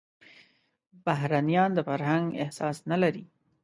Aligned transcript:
بهرنيان 1.05 1.69
د 1.75 1.79
فرهنګ 1.87 2.25
احساس 2.43 2.77
نه 2.91 2.97
لري. 3.03 3.23